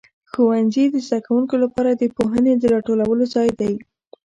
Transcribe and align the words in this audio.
ښوونځي 0.31 0.85
د 0.89 0.95
زده 1.05 1.19
کوونکو 1.25 1.55
لپاره 1.63 1.91
د 1.93 2.03
پوهنې 2.17 2.53
د 2.57 2.63
راټولو 2.73 3.23
ځای 3.35 3.49
دی. 3.59 3.73